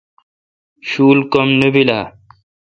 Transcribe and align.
شول 0.89 1.19
کم 1.33 1.49
نہ 1.59 1.67
بیل 1.73 1.89
اؘ۔ 1.97 2.03